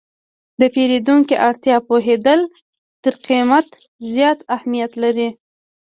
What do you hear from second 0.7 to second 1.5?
پیرودونکي